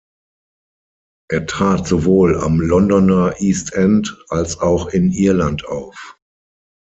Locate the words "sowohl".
1.87-2.39